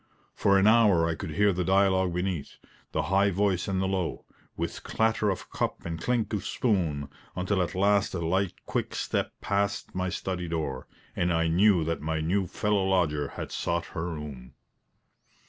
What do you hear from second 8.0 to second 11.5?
a light, quick step passed my study door, and I